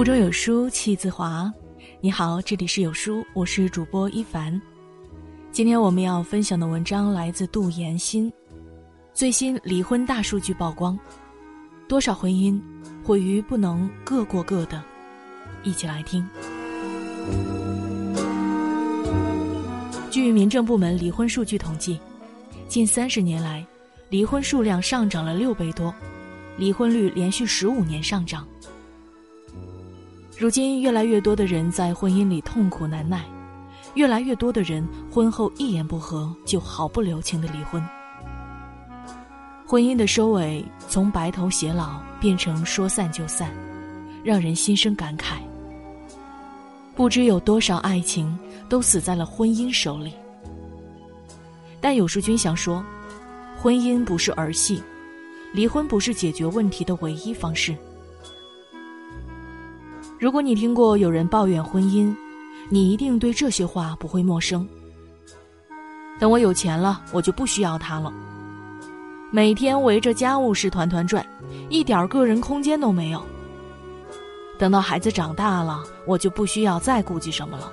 [0.00, 1.52] 腹中有书气自华。
[2.00, 4.58] 你好，这里是有书，我是主播一凡。
[5.52, 8.32] 今天我们要分享的文章来自杜岩新。
[9.12, 10.98] 最新离婚大数据曝光，
[11.86, 12.58] 多少婚姻
[13.04, 14.82] 毁于不能各过各的？
[15.64, 16.26] 一起来听。
[20.10, 22.00] 据民政部门离婚数据统计，
[22.68, 23.62] 近三十年来，
[24.08, 25.94] 离婚数量上涨了六倍多，
[26.56, 28.48] 离婚率连续十五年上涨。
[30.40, 33.22] 如今，越来越多的人在婚姻里痛苦难耐，
[33.92, 37.86] 越来越多的人婚后一言不合就毫不留情的离婚。
[39.66, 43.50] 婚姻的收尾从白头偕老变成说散就散，
[44.24, 45.34] 让人心生感慨。
[46.96, 48.34] 不知有多少爱情
[48.66, 50.14] 都死在了婚姻手里。
[51.82, 52.82] 但有书君想说，
[53.58, 54.82] 婚姻不是儿戏，
[55.52, 57.76] 离婚不是解决问题的唯一方式。
[60.20, 62.14] 如果你听过有人抱怨婚姻，
[62.68, 64.68] 你一定对这些话不会陌生。
[66.18, 68.12] 等我有钱了，我就不需要他了。
[69.30, 71.24] 每天围着家务事团团转，
[71.70, 73.22] 一点个人空间都没有。
[74.58, 77.72] 等到孩子长大了，我就不需要再顾忌什么了。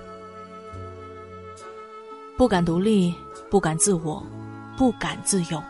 [2.38, 3.14] 不敢独立，
[3.50, 4.24] 不敢自我，
[4.78, 5.62] 不敢自由。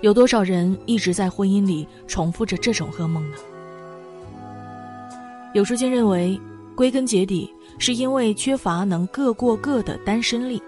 [0.00, 3.36] 有多少人一直在婚姻里重复着这种噩梦呢？
[5.54, 6.40] 有书君认为，
[6.74, 10.62] 归根结底是因为缺乏能各过各的单身力。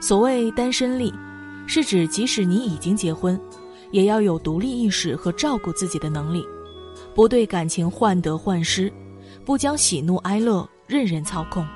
[0.00, 1.12] 所谓单身力，
[1.66, 3.38] 是指即使你已经结婚，
[3.90, 6.44] 也要有独立意识和照顾自己的能力，
[7.16, 8.92] 不对感情患得患失，
[9.44, 11.66] 不将喜怒哀乐任人操控。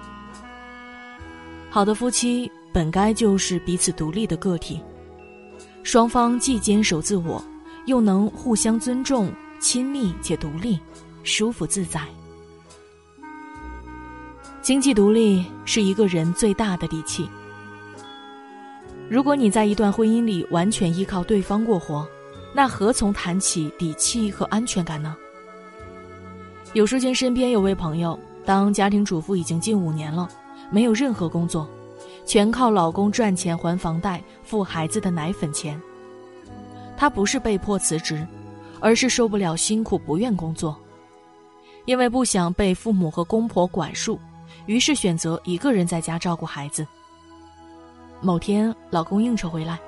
[1.68, 4.80] 好的夫妻本该就是彼此独立的个体，
[5.82, 7.42] 双方既坚守自我，
[7.86, 10.78] 又能互相尊重、亲密且独立。
[11.24, 12.00] 舒服自在，
[14.60, 17.28] 经济独立是一个人最大的底气。
[19.08, 22.06] 如果你在一段婚姻里完全依靠对方过活，
[22.52, 25.16] 那何从谈起底气和安全感呢？
[26.72, 30.28] 有书君身边有位朋友，当家庭主妇已经近五年了，
[30.70, 31.68] 没有任何工作，
[32.26, 35.80] 全靠老公赚钱还房贷、付孩子的奶粉钱。
[36.96, 38.26] 她不是被迫辞职，
[38.80, 40.76] 而是受不了辛苦，不愿工作。
[41.84, 44.18] 因为不想被父母和公婆管束，
[44.66, 46.86] 于是选择一个人在家照顾孩子。
[48.20, 49.80] 某天，老公应酬回来，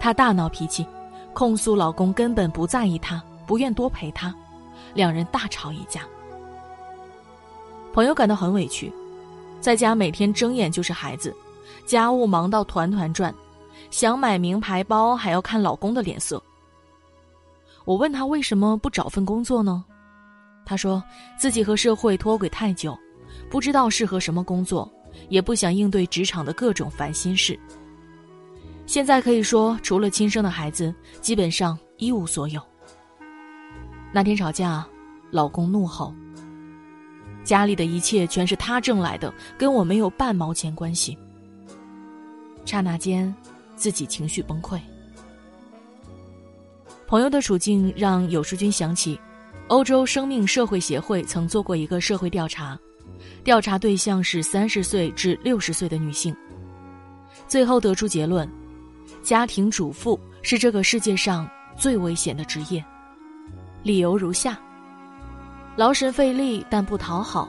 [0.00, 0.84] 她大闹脾气，
[1.32, 4.34] 控诉老公根本不在意她，不愿多陪她，
[4.92, 6.02] 两人大吵一架。
[7.92, 8.92] 朋友感到很委屈，
[9.60, 11.34] 在家每天睁眼就是孩子，
[11.86, 13.32] 家务忙到团团转，
[13.90, 16.42] 想买名牌包还要看老公的脸色。
[17.84, 19.84] 我问他为什么不找份工作呢？
[20.66, 21.02] 他说
[21.38, 22.98] 自己和社会脱轨太久，
[23.48, 24.92] 不知道适合什么工作，
[25.28, 27.58] 也不想应对职场的各种烦心事。
[28.84, 32.60] 现在可以说，除了亲生的孩子，基本上一无所有。
[34.12, 34.84] 那天吵架，
[35.30, 36.12] 老公怒吼
[37.44, 41.16] ：“家里的一切全是他挣来的，跟我没有半毛钱关系。”
[42.66, 43.32] 刹那间，
[43.76, 44.80] 自己情绪崩溃。
[47.06, 49.16] 朋友的处境让有书君想起。
[49.68, 52.78] 欧洲生命社会协会曾做过一个社会调查，
[53.42, 56.34] 调查对象是三十岁至六十岁的女性。
[57.48, 58.48] 最后得出结论：
[59.24, 62.84] 家庭主妇是这个世界上最危险的职业。
[63.82, 64.56] 理由如下：
[65.74, 67.48] 劳神费力但不讨好，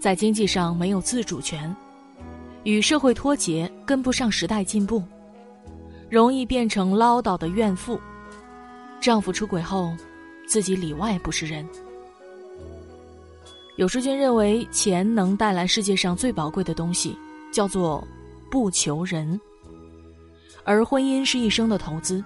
[0.00, 1.74] 在经济上没有自主权，
[2.64, 5.02] 与社会脱节，跟不上时代进步，
[6.08, 8.00] 容易变成唠叨的怨妇。
[9.02, 9.94] 丈夫出轨后。
[10.46, 11.66] 自己里外不是人。
[13.76, 17.14] 有书君认为，钱能带来世界上最宝贵的东西，
[17.52, 18.02] 叫做
[18.50, 19.38] 不求人。
[20.64, 22.24] 而婚姻是一生的投资，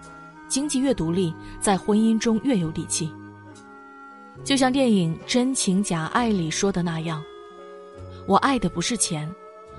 [0.48, 3.10] 经济越独立，在婚姻中越有底气。
[4.44, 7.22] 就像电影《真情假爱》里说的那样
[8.26, 9.28] ：“我爱的不是钱，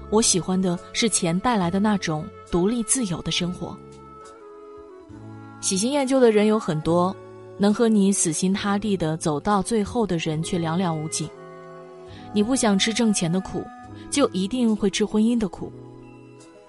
[0.10, 3.76] 我喜欢的是钱带来的那种独立自由的生活。”
[5.62, 7.16] 喜新厌旧的人有很多。
[7.62, 11.30] 能和你死心塌地的走到最后的人却寥寥无几。
[12.34, 13.64] 你不想吃挣钱的苦，
[14.10, 15.72] 就一定会吃婚姻的苦。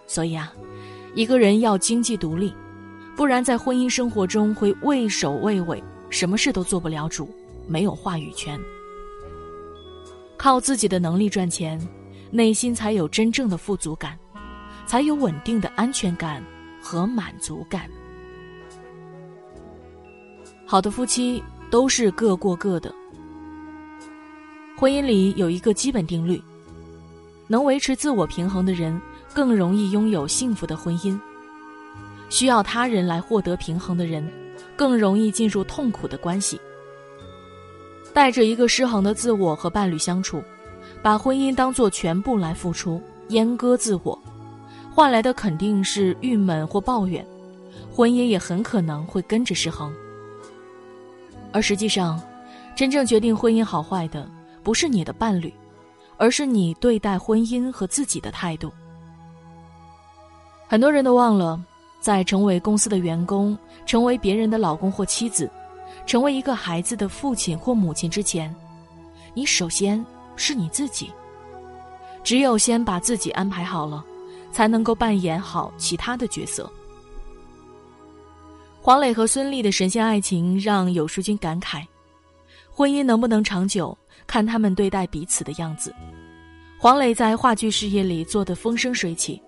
[0.07, 0.53] 所以啊，
[1.15, 2.53] 一个人要经济独立，
[3.17, 7.27] 不然在婚姻生活中会畏首畏尾，什么事都做不了主，
[7.67, 8.61] 没有话语权。
[10.37, 11.81] 靠自己的能力赚钱，
[12.31, 14.19] 内心才有真正的富足感，
[14.85, 16.45] 才有稳定的安全感
[16.83, 17.89] 和满足感。
[20.73, 22.91] 好的夫妻都是各过各的。
[24.75, 26.43] 婚姻里有一个基本定律：
[27.47, 28.99] 能维持自我平衡的人，
[29.35, 31.21] 更容易拥有幸福的婚姻；
[32.31, 34.27] 需要他人来获得平衡的人，
[34.75, 36.59] 更容易进入痛苦的关系。
[38.15, 40.43] 带着一个失衡的自我和伴侣相处，
[41.03, 42.99] 把婚姻当做全部来付出，
[43.29, 44.19] 阉割自我，
[44.91, 47.23] 换来的肯定是郁闷或抱怨，
[47.95, 49.93] 婚姻也很可能会跟着失衡。
[51.53, 52.21] 而实际上，
[52.75, 54.29] 真正决定婚姻好坏的，
[54.63, 55.53] 不是你的伴侣，
[56.17, 58.73] 而是你对待婚姻和自己的态度。
[60.67, 61.63] 很多人都忘了，
[62.01, 65.51] 在成为公司的员工、成为别人的老公或妻子、
[66.07, 68.55] 成为一个孩子的父亲或母亲之前，
[69.35, 70.03] 你首先
[70.35, 71.11] 是你自己。
[72.25, 74.03] 只有先把自己安排好了，
[74.51, 76.73] 才能够扮演好其他的角色。
[78.85, 81.87] 黄磊和孙俪的神仙爱情让有书君感慨：
[82.69, 83.97] 婚姻能不能长久，
[84.27, 85.95] 看他们对待彼此的样子。
[86.81, 89.41] 黄磊在话剧事业里做得风生水起，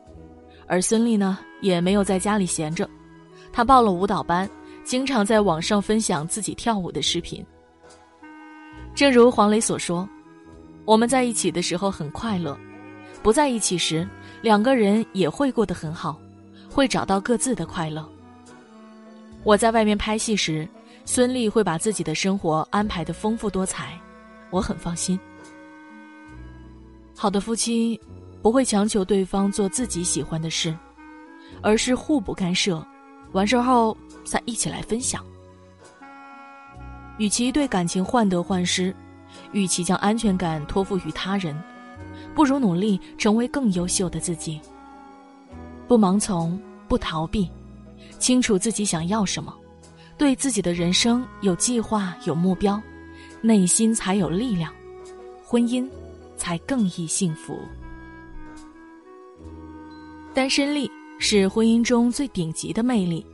[0.69, 2.89] 而孙俪呢，也没有在家里闲着，
[3.53, 4.49] 她报了舞蹈班，
[4.85, 7.45] 经常在网上分享自己跳舞的视频。
[8.95, 10.09] 正如黄磊所说
[10.87, 12.57] ：“我们在一起的时候很快乐，
[13.21, 14.09] 不在一起时，
[14.43, 16.17] 两个人也会过得很好，
[16.71, 18.09] 会找到各自的快乐。”
[19.45, 20.67] 我在外面拍戏时，
[21.05, 24.01] 孙俪会把自己的生活安排的丰富多彩，
[24.51, 25.21] 我很放心。
[27.15, 28.01] 好的夫妻
[28.41, 30.75] 不会强求对方做自己喜欢的事，
[31.61, 32.85] 而是互不干涉，
[33.33, 33.95] 完事后
[34.25, 35.23] 再一起来分享。
[37.19, 38.97] 与其对感情患得患失，
[39.53, 41.55] 与其将安全感托付于他人，
[42.35, 44.59] 不如努力成为更优秀的自己。
[45.87, 46.59] 不盲从，
[46.89, 47.49] 不逃避。
[48.19, 49.55] 清楚自己想要什么，
[50.17, 52.81] 对自己的人生有计划、有目标，
[53.41, 54.73] 内心才有力量，
[55.45, 55.89] 婚姻
[56.37, 57.59] 才更易幸福。
[60.33, 63.25] 单身力是婚姻中最顶级的魅力。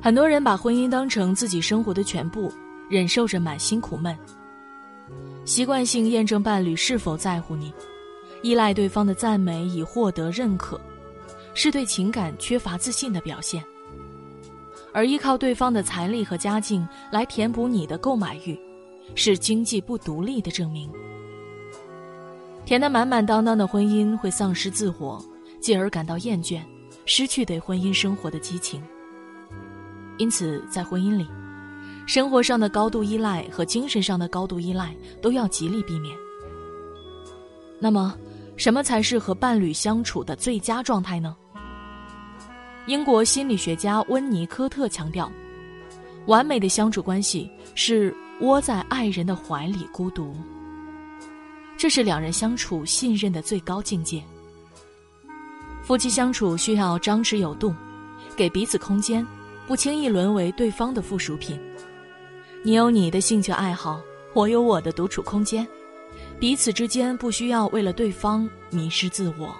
[0.00, 2.52] 很多人把婚姻当成自己生活的全部，
[2.88, 4.16] 忍受着满心苦闷，
[5.44, 7.72] 习惯性验证伴侣是否在乎你，
[8.42, 10.80] 依赖对方的赞美以获得认可。
[11.54, 13.64] 是对情感缺乏自信的表现，
[14.92, 18.58] 而依靠对方的财力和家境来填补你的购买欲，
[19.14, 20.90] 是经济不独立的证明。
[22.64, 25.24] 填得满满当当的婚姻会丧失自我，
[25.60, 26.60] 进而感到厌倦，
[27.06, 28.82] 失去对婚姻生活的激情。
[30.18, 31.26] 因此，在婚姻里，
[32.06, 36.14] 生活上的高度依赖和精神上的高度依赖都要极力避免。
[37.80, 38.14] 那么，
[38.58, 41.34] 什么才是和伴侣相处的最佳状态呢？
[42.86, 45.30] 英国心理学家温尼科特强调，
[46.26, 50.34] 完美的相处关系是窝在爱人的怀里孤独。
[51.76, 54.20] 这是两人相处信任的最高境界。
[55.84, 57.72] 夫妻相处需要张弛有度，
[58.36, 59.24] 给彼此空间，
[59.68, 61.56] 不轻易沦为对方的附属品。
[62.64, 64.00] 你有你的兴趣爱好，
[64.34, 65.64] 我有我的独处空间，
[66.40, 69.54] 彼此之间不需要为了对方迷失自我。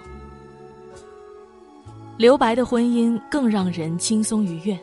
[2.17, 4.77] 留白的婚姻更让人轻松愉悦。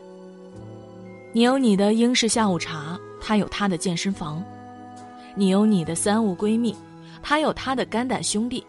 [1.33, 4.41] 你有你的英式下午茶，他有他的健身房；
[5.35, 6.75] 你有你的三五闺蜜，
[7.21, 8.63] 他有他的肝胆兄弟；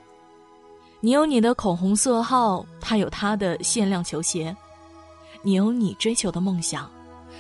[1.01, 4.55] 你有你的口红色号，他有他的限量球鞋；
[5.43, 6.91] 你有你追求的梦想，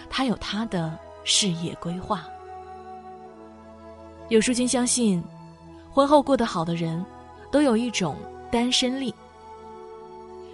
[0.08, 2.24] 他有他的事业规划。
[4.30, 5.22] 有书君相信，
[5.90, 7.04] 婚后过得好的人，
[7.50, 8.16] 都有一种
[8.50, 9.14] 单身力。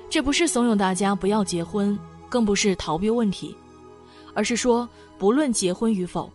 [0.08, 1.98] 这不是怂恿大家不要结婚，
[2.28, 3.54] 更不是逃避问题，
[4.32, 4.88] 而是说，
[5.18, 6.30] 不论结婚与否，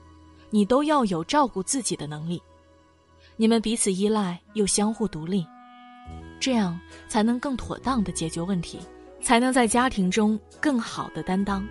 [0.50, 2.42] 你都要有照顾自己的能力。
[3.38, 5.46] 你们彼此依赖又相互独立，
[6.42, 6.78] 这样
[7.08, 8.80] 才能更妥当的解决问题，
[9.22, 11.66] 才能在家庭中更好的担当。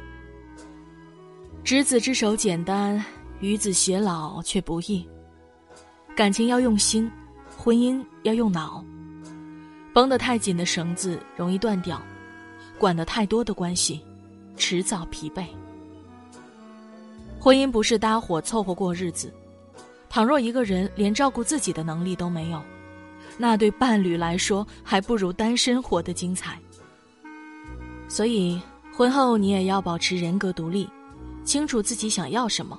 [1.62, 3.04] 执子之手简单，
[3.40, 5.06] 与子偕老却不易。
[6.18, 7.08] 感情要用心，
[7.56, 8.84] 婚姻要用脑。
[9.94, 12.02] 绷得太紧的绳子容易断掉，
[12.76, 14.00] 管得太多的关系，
[14.56, 15.46] 迟早疲惫。
[17.38, 19.32] 婚姻不是搭伙凑合过日子，
[20.10, 22.60] 倘若一个人连照顾自己的能力都没有，
[23.38, 26.58] 那对伴侣来说还不如单身活得精彩。
[28.08, 28.60] 所以，
[28.92, 30.90] 婚后你也要保持人格独立，
[31.44, 32.76] 清楚自己想要什么，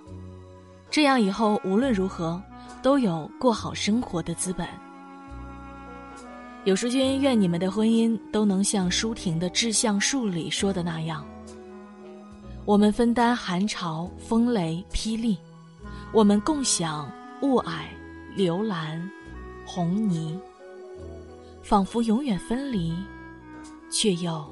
[0.91, 2.41] 这样以后无论如何
[2.81, 4.67] 都有过好生活的资本。
[6.65, 11.25] 有书君愿你们的婚姻都能像舒婷的《志向树》里说的那样：
[12.65, 15.37] 我们分担寒潮、风雷、霹雳，
[16.11, 17.09] 我们共享
[17.41, 17.85] 雾霭、
[18.35, 19.09] 流岚、
[19.65, 20.37] 红泥，
[21.63, 22.93] 仿佛永远分离，
[23.89, 24.45] 却又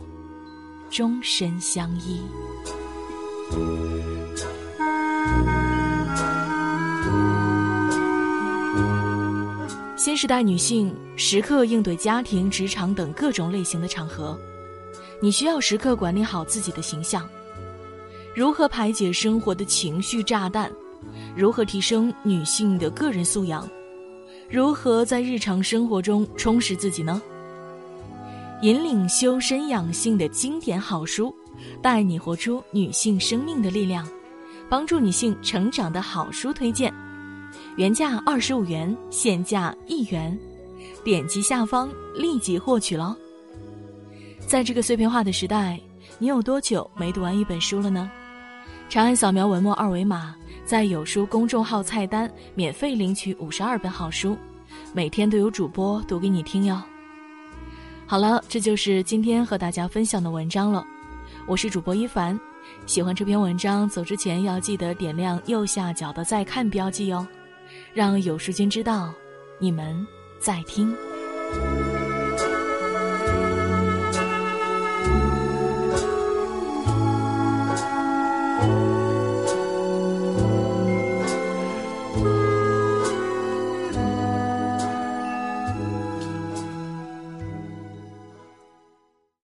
[0.89, 2.21] 终身相依。
[10.07, 14.39] 新时代女性时刻应对家庭、职场等各种类型的场合，
[15.19, 17.27] 你需要时刻管理好自己的形象。
[18.33, 20.71] 如何排解生活的情绪炸弹？
[21.35, 23.69] 如何提升女性的个人素养？
[24.49, 27.21] 如何在日常生活中充实自己呢？
[28.61, 31.35] 引领修身养性的经典好书，
[31.81, 34.07] 带你活出女性生命的力量，
[34.69, 36.93] 帮助女性成长的好书推荐，
[37.77, 40.35] 原价二十五元，现价一元，
[41.03, 43.15] 点击下方立即获取喽。
[44.47, 45.79] 在这个碎片化的时代，
[46.17, 48.09] 你有多久没读完一本书了呢？
[48.89, 50.35] 长按扫描文末二维码。
[50.65, 54.35] 在有书公众号菜单免费领取五十二本好书，
[54.91, 56.81] 每天都有主播读给你听哟。
[58.05, 60.83] 好了，这就是今天和大家分享的文章了。
[61.45, 62.37] 我是主播一凡，
[62.85, 67.25] 喜欢这篇文章，走之前要记得点亮右下角的再看标记哟，
[67.93, 69.13] 让有时间知道
[69.59, 70.05] 你们
[70.39, 70.95] 在听。